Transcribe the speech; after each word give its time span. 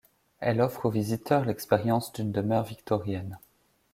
Elle 0.39 0.61
offre 0.61 0.87
aux 0.87 0.89
visiteurs 0.89 1.45
l'expérience 1.45 2.11
d'une 2.11 2.31
demeure 2.31 2.63
victorienne. 2.63 3.37